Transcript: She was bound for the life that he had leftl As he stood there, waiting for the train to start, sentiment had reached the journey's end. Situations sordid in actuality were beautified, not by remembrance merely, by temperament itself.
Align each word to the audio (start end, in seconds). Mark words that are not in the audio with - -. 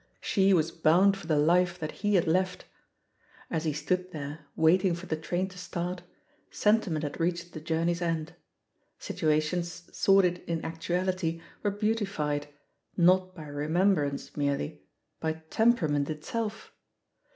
She 0.19 0.51
was 0.51 0.71
bound 0.71 1.15
for 1.15 1.27
the 1.27 1.37
life 1.37 1.77
that 1.77 1.91
he 1.91 2.15
had 2.15 2.25
leftl 2.25 2.61
As 3.51 3.65
he 3.65 3.73
stood 3.73 4.11
there, 4.11 4.47
waiting 4.55 4.95
for 4.95 5.05
the 5.05 5.15
train 5.15 5.47
to 5.49 5.59
start, 5.59 6.01
sentiment 6.49 7.03
had 7.03 7.19
reached 7.19 7.53
the 7.53 7.61
journey's 7.61 8.01
end. 8.01 8.33
Situations 8.97 9.87
sordid 9.95 10.39
in 10.47 10.65
actuality 10.65 11.39
were 11.61 11.69
beautified, 11.69 12.47
not 12.97 13.35
by 13.35 13.45
remembrance 13.45 14.35
merely, 14.35 14.81
by 15.19 15.33
temperament 15.51 16.09
itself. 16.09 16.71